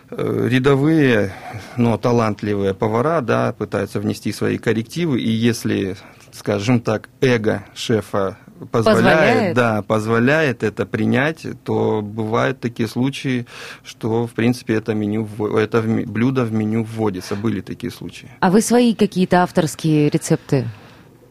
[0.10, 1.34] рядовые,
[1.76, 5.98] но талантливые повара, да, пытаются внести свои коррективы, и если,
[6.32, 8.38] скажем так, эго шефа
[8.72, 9.56] позволяет, Позволяет?
[9.56, 13.46] да, позволяет это принять, то бывают такие случаи,
[13.84, 17.36] что, в принципе, это, меню, это блюдо в меню вводится.
[17.36, 18.30] Были такие случаи.
[18.39, 20.67] А вы свои какие-то авторские рецепты?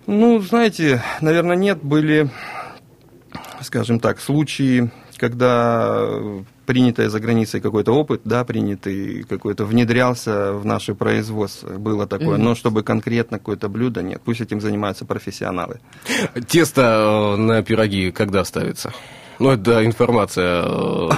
[0.06, 1.82] Ну, знаете, наверное, нет.
[1.82, 2.30] Были,
[3.60, 6.08] скажем так, случаи, когда
[6.66, 12.36] принятый за границей какой-то опыт, да, принятый какой-то внедрялся в наше производство, было такое.
[12.36, 14.20] Но чтобы конкретно какое-то блюдо, нет.
[14.24, 15.80] Пусть этим занимаются профессионалы.
[16.48, 18.92] Тесто э, на пироги когда ставится?
[19.38, 21.08] Ну, это информация э,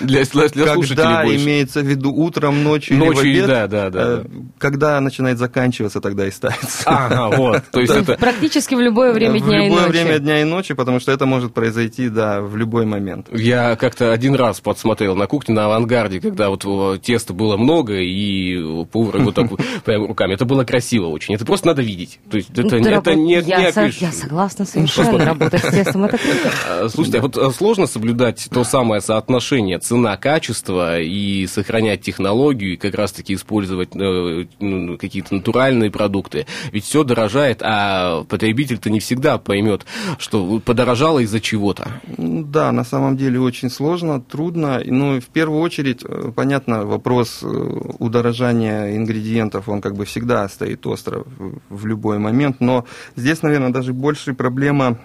[0.00, 1.44] для, для, слушателей когда больше.
[1.44, 4.24] имеется в виду утром, ночью, или в Ночью, обед, да, да, да, э,
[4.58, 6.82] когда начинает заканчиваться, тогда и ставится.
[6.86, 7.62] Ага, вот.
[7.72, 8.14] То есть это...
[8.16, 9.90] Практически в любое время в дня и любое ночи.
[9.90, 13.26] время дня и ночи, потому что это может произойти, да, в любой момент.
[13.32, 17.94] Я как-то один раз подсмотрел на кухне на авангарде, когда вот э, теста было много,
[17.98, 19.48] и повар его так
[19.84, 20.34] прям руками.
[20.34, 21.34] Это было красиво очень.
[21.34, 22.20] Это просто надо видеть.
[22.30, 25.70] То есть это, Ну, это работ- не, я, не со- я согласна совершенно работать с
[25.70, 26.04] тестом.
[26.04, 26.88] Это круто.
[26.88, 33.34] Слушайте, а вот сложно соблюдать то самое соотношение цена-качество и сохранять технологию, и как раз-таки
[33.34, 36.46] использовать э, ну, какие-то натуральные продукты.
[36.72, 39.86] Ведь все дорожает, а потребитель-то не всегда поймет,
[40.18, 41.88] что подорожало из-за чего-то.
[42.16, 44.80] Да, на самом деле очень сложно, трудно.
[44.84, 50.86] Ну, в первую очередь, э, понятно, вопрос э, удорожания ингредиентов, он как бы всегда стоит
[50.86, 51.24] остро
[51.68, 52.56] в любой момент.
[52.60, 52.84] Но
[53.16, 54.98] здесь, наверное, даже больше проблема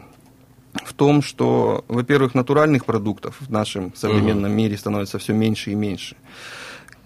[0.85, 4.55] в том, что, во-первых, натуральных продуктов в нашем современном uh-huh.
[4.55, 6.15] мире становится все меньше и меньше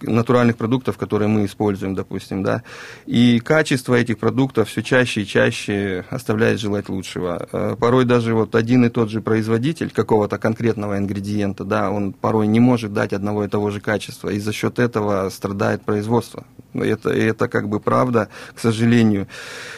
[0.02, 2.64] натуральных продуктов, которые мы используем, допустим, да,
[3.06, 7.48] и качество этих продуктов все чаще и чаще оставляет желать лучшего.
[7.52, 12.48] Э, порой даже вот один и тот же производитель какого-то конкретного ингредиента, да, он порой
[12.48, 16.46] не может дать одного и того же качества, и за счет этого страдает производство.
[16.74, 19.28] Это, это как бы правда, к сожалению.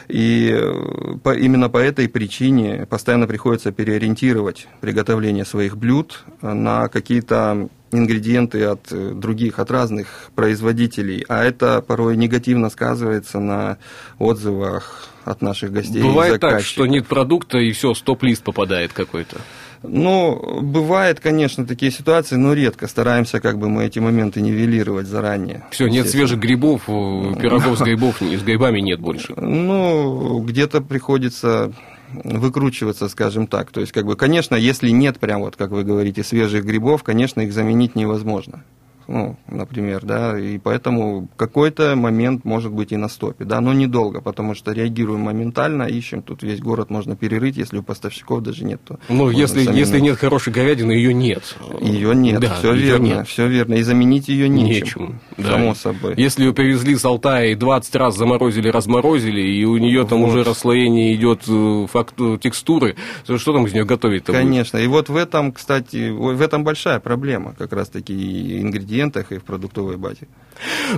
[0.07, 7.69] И э, по, именно по этой причине постоянно приходится переориентировать приготовление своих блюд на какие-то
[7.91, 13.77] ингредиенты от э, других, от разных производителей, а это порой негативно сказывается на
[14.17, 16.01] отзывах от наших гостей.
[16.01, 19.37] Бывает так, что нет продукта и все, стоп-лист попадает какой-то.
[19.81, 22.87] Ну, бывает, конечно, такие ситуации, но редко.
[22.87, 25.63] Стараемся как бы мы эти моменты нивелировать заранее.
[25.71, 29.33] Все, нет свежих грибов, пирогов с грибов, с грибами нет больше.
[29.37, 31.71] Ну, где-то приходится
[32.13, 33.71] выкручиваться, скажем так.
[33.71, 37.41] То есть, как бы, конечно, если нет прям вот, как вы говорите, свежих грибов, конечно,
[37.41, 38.63] их заменить невозможно
[39.09, 44.21] ну, например, да, и поэтому какой-то момент может быть и на стопе, да, но недолго,
[44.21, 48.79] потому что реагируем моментально, ищем, тут весь город можно перерыть, если у поставщиков даже нет,
[48.85, 51.57] то Ну, если, если нет хорошей говядины, ее нет.
[51.81, 53.27] Ее нет, да, все верно, нет.
[53.27, 55.53] все верно, и заменить ее нечем, нечем да.
[55.53, 56.13] само собой.
[56.15, 60.29] Если ее привезли с Алтая и 20 раз заморозили, разморозили, и у нее там вот.
[60.29, 62.95] уже расслоение идет э, факт, э, текстуры,
[63.25, 64.85] то что там из нее готовить-то Конечно, будет?
[64.85, 69.43] и вот в этом, кстати, в этом большая проблема, как раз-таки ингредиенты ингредиентах и в
[69.43, 70.27] продуктовой базе.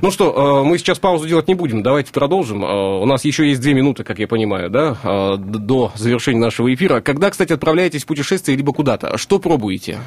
[0.01, 2.63] Ну что, э, мы сейчас паузу делать не будем, давайте продолжим.
[2.63, 6.73] Э, у нас еще есть две минуты, как я понимаю, да, э, до завершения нашего
[6.73, 7.01] эфира.
[7.01, 9.99] Когда, кстати, отправляетесь в путешествие либо куда-то, что пробуете?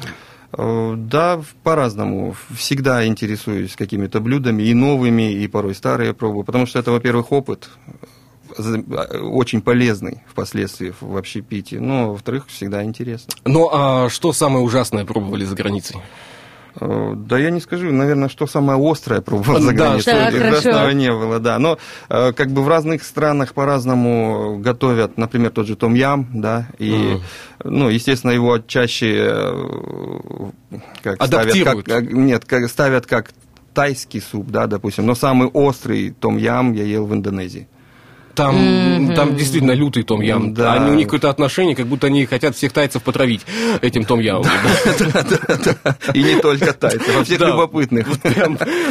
[0.57, 2.35] Да, по-разному.
[2.55, 7.69] Всегда интересуюсь какими-то блюдами, и новыми, и порой старые пробую, потому что это, во-первых, опыт,
[8.57, 13.33] очень полезный впоследствии в общепите, но, во-вторых, всегда интересно.
[13.43, 15.97] Ну, а что самое ужасное пробовали за границей?
[16.79, 20.13] Э, да я не скажу, наверное, что самое острое пробовал за границей.
[20.13, 21.59] Да, Прекрасного не было, да.
[21.59, 21.77] Но
[22.09, 27.21] э, как бы в разных странах по-разному готовят, например, тот же том-ям, да, и, mm.
[27.63, 33.31] ну, естественно, его чаще э, как ставят как, нет, как, ставят как
[33.73, 37.67] тайский суп, да, допустим, но самый острый том-ям я ел в Индонезии.
[38.35, 39.15] Там, mm-hmm.
[39.15, 40.53] там действительно лютый том ям.
[40.53, 40.73] Да.
[40.73, 43.41] Они, у них какое-то отношение, как будто они хотят всех тайцев потравить
[43.81, 44.45] этим том ямом.
[46.13, 48.07] И не только тайцев, а всех любопытных.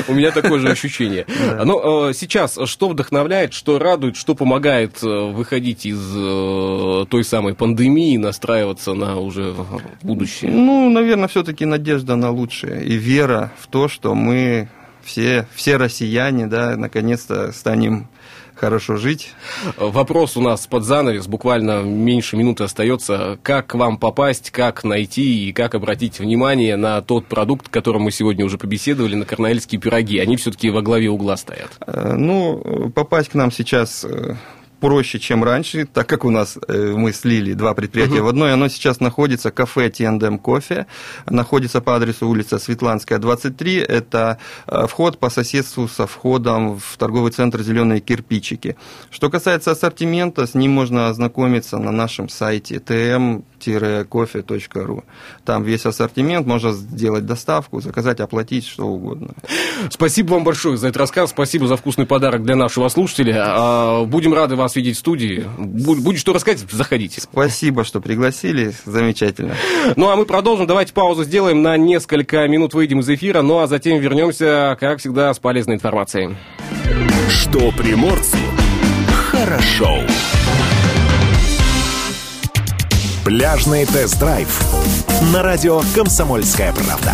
[0.08, 1.26] У меня такое же ощущение.
[1.64, 7.54] Но э, сейчас что вдохновляет, что радует, что помогает э, выходить из э, той самой
[7.54, 9.54] пандемии, настраиваться на уже
[10.02, 10.50] будущее?
[10.50, 14.68] Ну, наверное, все-таки надежда на лучшее и вера в то, что мы
[15.02, 18.08] все, все россияне, да, наконец-то станем
[18.56, 19.34] хорошо жить.
[19.76, 23.38] Вопрос у нас под занавес, буквально меньше минуты остается.
[23.42, 28.02] Как к вам попасть, как найти и как обратить внимание на тот продукт, о котором
[28.02, 30.18] мы сегодня уже побеседовали, на корнельские пироги?
[30.18, 31.70] Они все-таки во главе угла стоят.
[31.86, 34.36] Э, ну, попасть к нам сейчас э,
[34.84, 38.24] проще, чем раньше, так как у нас э, мы слили два предприятия uh-huh.
[38.24, 40.86] в одно, и оно сейчас находится, кафе Тендем Кофе,
[41.24, 47.32] находится по адресу улица Светланская, 23, это э, вход по соседству со входом в торговый
[47.32, 48.76] центр «Зеленые кирпичики».
[49.10, 55.02] Что касается ассортимента, с ним можно ознакомиться на нашем сайте tm-coffee.ru.
[55.46, 59.30] Там весь ассортимент, можно сделать доставку, заказать, оплатить, что угодно.
[59.88, 63.44] Спасибо вам большое за этот рассказ, спасибо за вкусный подарок для нашего слушателя.
[63.46, 65.44] А, будем рады вас видеть в студии.
[65.58, 67.20] Будет что рассказать, заходите.
[67.20, 68.72] Спасибо, что пригласили.
[68.84, 69.54] Замечательно.
[69.96, 70.66] Ну, а мы продолжим.
[70.66, 71.62] Давайте паузу сделаем.
[71.62, 73.42] На несколько минут выйдем из эфира.
[73.42, 76.36] Ну, а затем вернемся, как всегда, с полезной информацией.
[77.28, 78.38] Что приморцу
[79.34, 80.00] хорошо.
[83.24, 84.48] Пляжный тест-драйв
[85.32, 87.12] на радио «Комсомольская правда».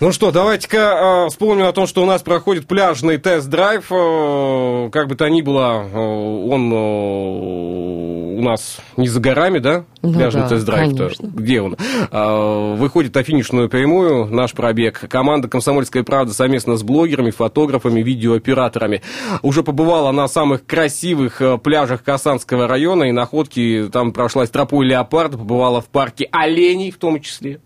[0.00, 3.90] Ну что, давайте-ка э, вспомним о том, что у нас проходит пляжный тест-драйв.
[3.90, 9.84] Э, как бы то ни было, э, он у нас не за горами, да?
[10.02, 10.92] Ну Пляжный да, тест-драйв.
[11.20, 11.76] Где он?
[12.12, 15.00] А, Выходит на финишную прямую наш пробег.
[15.08, 19.02] Команда «Комсомольская правда» совместно с блогерами, фотографами, видеооператорами
[19.42, 23.04] уже побывала на самых красивых э, пляжах Касанского района.
[23.04, 27.60] И находки там прошлась тропой леопарда, побывала в парке оленей в том числе.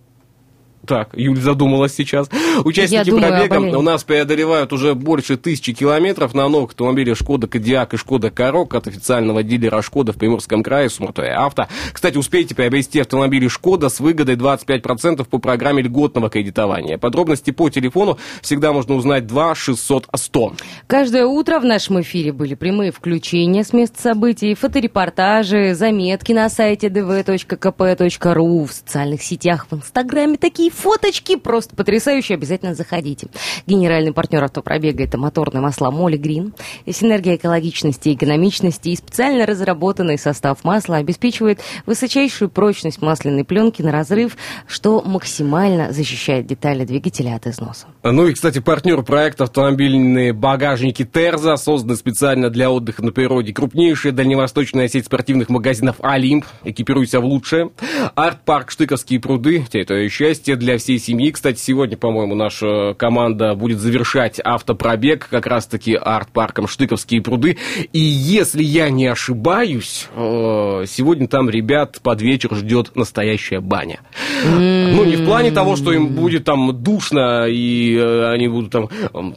[0.86, 2.28] Так, Юль задумалась сейчас.
[2.64, 7.94] Участники об пробега у нас преодолевают уже больше тысячи километров на новых автомобилях Шкода Кодиак
[7.94, 11.68] и Шкода Корок от официального дилера Шкода в Приморском крае Суматоя Авто.
[11.92, 16.98] Кстати, успейте приобрести автомобили Шкода с выгодой 25% по программе льготного кредитования.
[16.98, 20.54] Подробности по телефону всегда можно узнать 2 600 100.
[20.86, 26.88] Каждое утро в нашем эфире были прямые включения с мест событий, фоторепортажи, заметки на сайте
[26.88, 30.36] dv.kp.ru, в социальных сетях, в Инстаграме.
[30.36, 33.28] Такие фоточки просто потрясающие, обязательно заходите.
[33.66, 36.54] Генеральный партнер автопробега– это моторные масла Моли Грин.
[36.90, 43.92] Синергия экологичности и экономичности и специально разработанный состав масла обеспечивает высочайшую прочность масляной пленки на
[43.92, 47.86] разрыв, что максимально защищает детали двигателя от износа.
[48.02, 53.52] Ну и, кстати, партнер проекта автомобильные багажники Терза, созданы специально для отдыха на природе.
[53.52, 56.44] Крупнейшая дальневосточная сеть спортивных магазинов Олимп.
[56.64, 57.70] Экипируйся в лучшее.
[58.14, 59.66] Арт-парк Штыковские пруды.
[59.72, 61.30] Это счастье для всей семьи.
[61.30, 67.58] Кстати, сегодня, по-моему, наша команда будет завершать автопробег как раз-таки арт-парком Штыковские пруды.
[67.92, 74.00] И если я не ошибаюсь, э, сегодня там ребят под вечер ждет настоящая баня.
[74.44, 78.88] Ну, не в плане того, что им будет там душно, и э, они будут там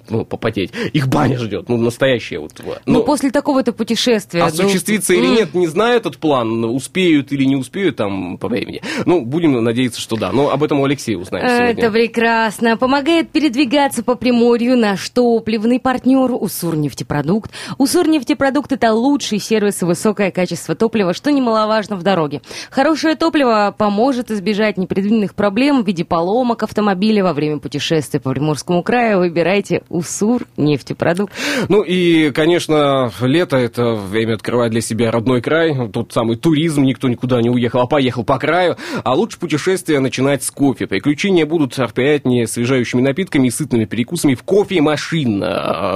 [0.09, 0.71] ну, попотеть.
[0.93, 2.53] Их баня ждет, ну, настоящая вот.
[2.86, 4.41] Ну, Но после такого-то путешествия...
[4.41, 8.82] ну, осуществится или нет, не знаю этот план, успеют или не успеют там по времени.
[9.05, 10.32] Ну, будем надеяться, что да.
[10.32, 11.72] Но об этом у Алексея узнаем сегодня.
[11.72, 12.78] Это прекрасно.
[12.78, 17.51] Помогает передвигаться по Приморью наш топливный партнер Уссурнефтепродукт.
[17.78, 22.41] Уссурнефтепродукт– это лучший сервис и высокое качество топлива, что немаловажно в дороге.
[22.70, 28.84] Хорошее топливо поможет избежать непредвиденных проблем в виде поломок автомобиля во время путешествия по Приморскому
[28.84, 29.20] краю.
[29.20, 31.34] Выбирайте Уссурнефтепродукт.
[31.70, 35.89] Ну и, конечно, лето– это время открывать для себя родной край.
[35.89, 38.78] Тот самый туризм, никто никуда не уехал, а поехал по краю.
[39.03, 40.88] А лучше путешествие начинать с кофе.
[41.06, 45.39] Приключения будут приятнее освежающими напитками и сытными перекусами в кофе-машин.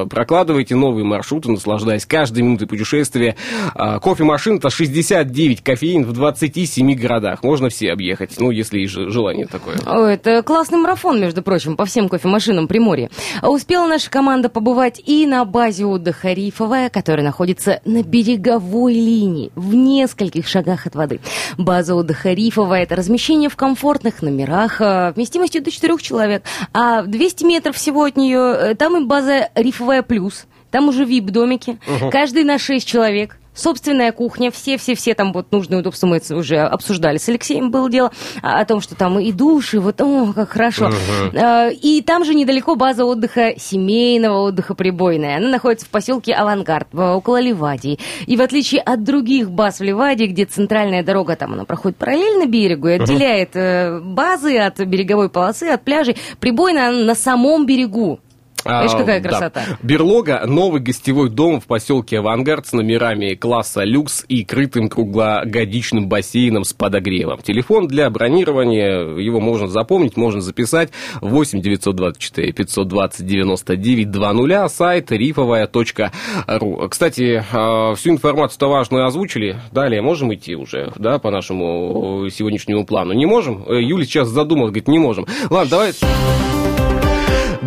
[0.08, 3.36] Прокладывайте новые маршруты, наслаждаясь каждой минутой путешествия.
[3.74, 7.42] А, Кофе-машин– это 69 кофеин в 27 городах.
[7.42, 9.78] Можно все объехать, ну, если же- желание такое.
[9.88, 13.10] О, это классный марафон, между прочим, по всем кофемашинам Приморья.
[13.42, 19.52] А Успела наша команда побывать и на базе отдыха Рифовая, которая находится на береговой линии,
[19.56, 21.20] в нескольких шагах от воды.
[21.58, 26.44] База отдыха Рифовая– это размещение в комфортных номерах а, вместимостью до 4 человек.
[26.74, 30.46] А 200 метров всего от нее, э, там и база Рифовая Плюс.
[30.72, 31.80] Там уже вип-домики,
[32.12, 33.39] каждый на 6 человек.
[33.54, 37.18] Собственная кухня, все-все-все там вот нужные удобства мы уже обсуждали.
[37.18, 40.50] С Алексеем было дело а, о том, что там и душ, и вот, о, как
[40.50, 40.92] хорошо.
[41.36, 45.38] А, И там же недалеко база отдыха, семейного отдыха прибойная.
[45.38, 48.00] Она находится в поселке Авангард, около Ливадии.
[48.28, 52.46] И в отличие от других баз в Ливадии, где центральная дорога там, она проходит параллельно
[52.46, 58.20] берегу и отделяет э, базы от береговой полосы, от пляжей, прибойная на самом берегу.
[58.66, 59.30] Видишь, какая А, да.
[59.30, 59.62] красота.
[59.82, 66.64] Берлога– новый гостевой дом в поселке Авангард с номерами класса люкс и крытым круглогодичным бассейном
[66.64, 67.40] с подогревом.
[67.40, 70.92] Телефон для бронирования, его можно запомнить, можно записать
[71.22, 76.88] 8 924 520 99 20, сайт рифовая.ру.
[76.90, 79.58] Кстати, а, всю информацию-то важную озвучили.
[79.72, 83.14] Далее можем идти уже, да, по нашему э, сегодняшнему плану?
[83.14, 83.64] Не можем?
[83.68, 85.26] Э, Юля сейчас задумалась, говорит, не можем.
[85.50, 85.94] Ладно, давай...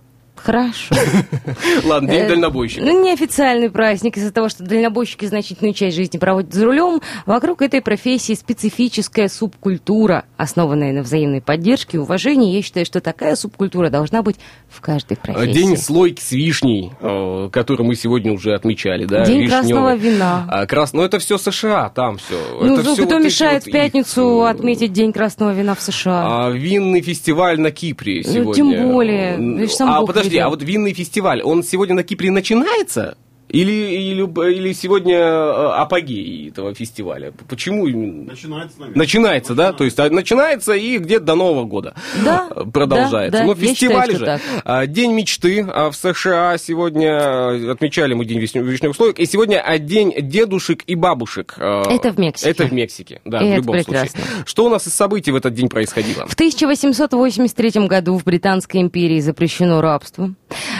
[0.47, 0.95] Хорошо.
[1.85, 2.85] Ладно, день Э, дальнобойщика.
[2.85, 7.01] Ну, неофициальный праздник из-за того, что дальнобойщики значительную часть жизни проводят за рулем.
[7.27, 12.55] Вокруг этой профессии специфическая субкультура, основанная на взаимной поддержке и уважении.
[12.55, 14.37] Я считаю, что такая субкультура должна быть
[14.69, 15.53] в каждой профессии.
[15.53, 19.25] День слойки с вишней, э, который мы сегодня уже отмечали, да?
[19.25, 20.47] День красного вина.
[20.49, 20.93] А, крас...
[20.93, 22.39] Ну, это все США, там все.
[22.61, 26.47] Ну, это кто вот мешает вот в пятницу их, отметить День красного вина в США?
[26.47, 28.55] А, винный фестиваль на Кипре Ну, сегодня.
[28.55, 29.69] тем более.
[29.69, 33.17] Сам А Бог подожди, а вот винный фестиваль, он сегодня на Кипре начинается?
[33.57, 37.33] Или, или, или сегодня э, апогей этого фестиваля?
[37.49, 38.25] Почему именно?
[38.25, 38.99] Начинается, наверное.
[38.99, 39.73] Начинается, да?
[39.73, 43.33] То есть а, начинается и где-то до Нового года Да, э, продолжается.
[43.33, 44.25] да, да, Но я фестиваль считаю, же.
[44.27, 44.63] так.
[44.65, 49.19] а, День мечты а, в США сегодня э, отмечали мы День вишневых вишневых слоек.
[49.19, 51.55] И сегодня День дедушек и бабушек.
[51.57, 52.51] Это в Мексике.
[52.51, 54.21] Это в Мексике, да, И в любом прекрасно.
[54.21, 54.45] случае.
[54.45, 56.27] Что у нас из событий в этот день происходило?
[56.27, 60.35] В 1883 году в Британской империи запрещено рабство.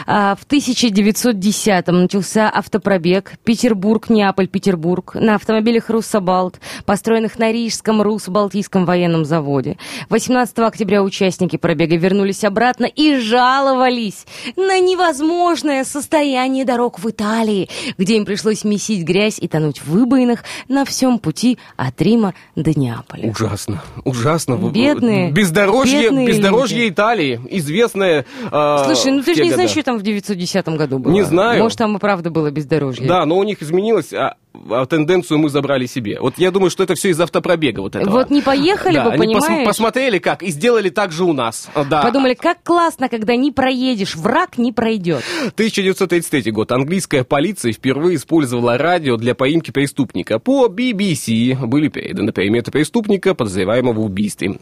[0.07, 9.25] В 1910 начался автопробег Петербург, Неаполь, Петербург на автомобилях Руссобалт, построенных на Рижском руссо-балтийском военном
[9.25, 9.77] заводе.
[10.11, 18.17] 18 октября участники пробега вернулись обратно и жаловались на невозможное состояние дорог в Италии, где
[18.17, 23.31] им пришлось месить грязь и тонуть в выбоинах на всем пути от Рима до Неаполя.
[23.31, 24.57] Ужасно, ужасно.
[24.57, 26.93] Бедные, Бездорожье, бедные бездорожье люди.
[26.93, 29.81] Италии, известное а, Слушай, ну ты же не знаешь, года.
[29.81, 31.13] что там в 910 году было.
[31.13, 31.63] Не знаю.
[31.63, 33.07] Может, там и правда было бездорожье.
[33.07, 34.37] Да, но у них изменилось, а,
[34.71, 36.19] а тенденцию мы забрали себе.
[36.21, 38.11] Вот я думаю, что это все из автопробега вот этого.
[38.11, 39.67] Вот не поехали да, бы, они пос- понимаешь?
[39.67, 41.69] посмотрели как и сделали так же у нас.
[41.75, 42.03] А, Да.
[42.03, 45.23] Подумали, как классно, когда не проедешь, враг не пройдет.
[45.55, 46.73] 1933 год.
[46.73, 50.39] Английская полиция впервые использовала радио для поимки преступника.
[50.39, 54.59] По BBC были переданы приметы преступника, подозреваемого в убийстве.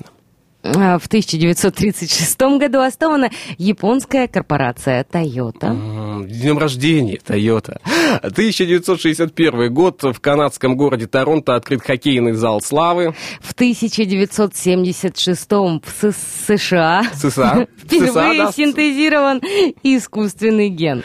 [0.64, 6.26] А В 1936 году основана японская корпорация Toyota.
[6.26, 7.80] Днем рождения, Тойота.
[8.22, 10.02] 1961 год.
[10.02, 13.14] В канадском городе Торонто открыт хоккейный зал славы.
[13.40, 16.12] В 1976 в
[16.46, 17.66] США США.
[17.76, 18.52] впервые США, да.
[18.52, 19.40] синтезирован
[19.82, 21.02] искусственный ген.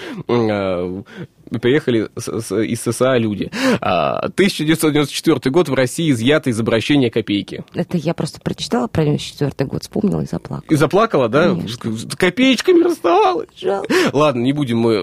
[1.62, 3.52] Приехали из США люди.
[3.82, 7.64] А, 1994 год в России изъято изображение копейки.
[7.74, 10.68] Это я просто прочитала про 94 год, вспомнила и заплакала.
[10.70, 11.50] И заплакала, да?
[11.50, 11.92] Конечно.
[12.18, 13.50] Копеечками расставалась.
[13.60, 13.94] Жалко.
[14.14, 14.94] Ладно, не будем мы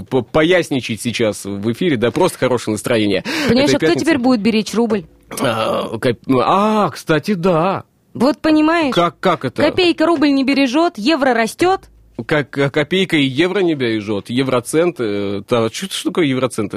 [0.00, 3.24] э, по- поясничать сейчас в эфире, да, просто хорошее настроение.
[3.48, 5.04] Понимаешь, Этой а кто теперь будет беречь рубль?
[5.40, 7.84] А, коп- а, кстати, да.
[8.14, 9.62] Вот понимаешь, Как, как это?
[9.62, 11.88] копейка рубль не бережет, евро растет.
[12.26, 16.72] Как как копейка и евро не бережет, евроцент, э, та- что, что такое евроцент?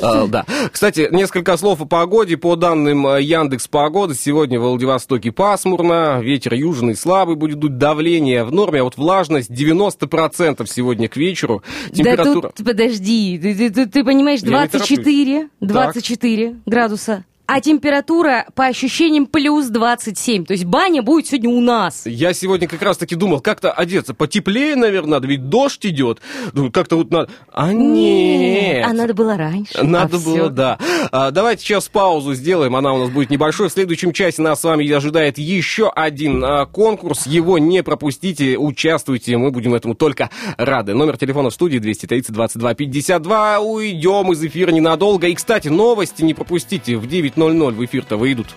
[0.00, 0.44] А, да.
[0.72, 2.36] Кстати, несколько слов о погоде.
[2.36, 8.44] По данным э, Яндекс Погоды, сегодня в Владивостоке пасмурно, ветер южный слабый, будет дуть давление
[8.44, 11.62] в норме, а вот влажность 90% сегодня к вечеру.
[11.92, 12.42] Температура...
[12.42, 18.46] Да тут, подожди, ты, ты- ты- ты понимаешь, Я не 24, 24 градуса, а температура
[18.54, 20.44] по ощущениям плюс 27.
[20.44, 22.02] То есть баня будет сегодня у нас.
[22.06, 26.20] Я сегодня как раз таки думал, как-то одеться потеплее, наверное, надо, ведь дождь идет.
[26.52, 27.30] Думаю, как-то вот надо...
[27.52, 28.84] А нет.
[28.86, 29.82] А надо было раньше.
[29.82, 30.48] Надо А было, всё.
[30.48, 30.78] да.
[31.12, 33.68] А, давайте сейчас паузу сделаем, она у нас будет небольшой.
[33.68, 37.26] В следующем часе нас с вами ожидает еще один а, конкурс.
[37.26, 40.94] Его не пропустите, участвуйте, мы будем этому только рады.
[40.94, 43.60] Номер телефона в студии 230 22 52.
[43.60, 45.28] Уйдем из эфира ненадолго.
[45.28, 46.96] И, кстати, новости не пропустите.
[46.96, 47.06] В
[47.36, 48.48] 9.00 в эфир-то выйдут.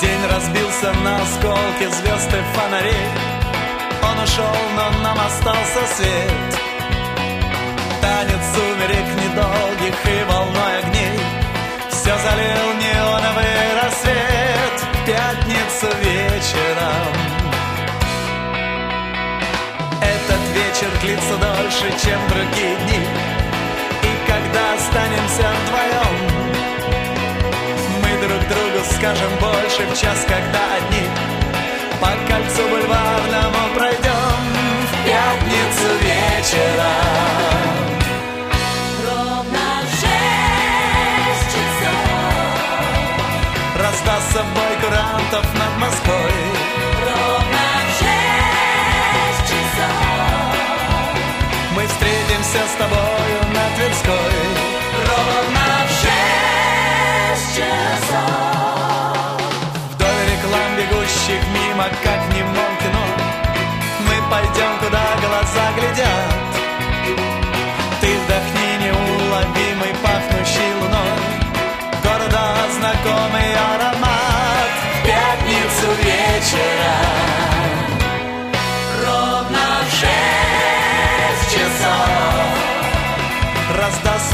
[0.00, 3.08] День разбился на осколки звезд и фонарей.
[4.02, 4.44] Он ушел,
[4.76, 6.60] но нам остался свет.
[8.02, 11.20] Танец сумерек недолгих и волной огней.
[11.88, 14.34] Все залил неоновый рассвет.
[14.92, 17.13] В пятницу вечером
[20.74, 23.06] вечер длится дольше, чем другие дни.
[24.02, 26.14] И когда останемся вдвоем
[28.02, 31.06] мы друг другу скажем больше в час, когда одни.
[32.00, 32.68] По кольцу
[52.74, 54.42] с тобою на Тверской.
[55.08, 58.68] Ровно в шесть часов.
[59.92, 63.04] Вдоль реклам, бегущих мимо, как в немом кино.
[64.06, 66.33] Мы пойдем, куда глаза глядят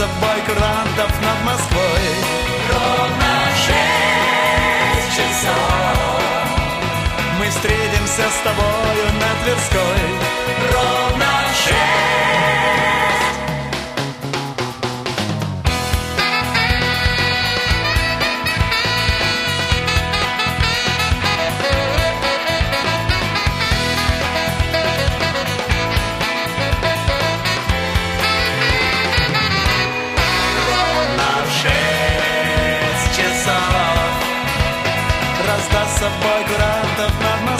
[0.00, 2.04] Раздастся бой курантов над Москвой.
[2.70, 6.00] Ровно шесть часов.
[7.38, 10.00] Мы встретимся с тобою на Тверской.
[10.72, 10.99] Ровно
[36.00, 37.59] собой курантов над Москвой